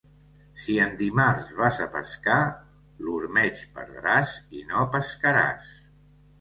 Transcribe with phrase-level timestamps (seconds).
[0.61, 2.39] Si en dimarts vas a pescar,
[3.09, 5.73] l'ormeig perdràs i no pescaràs.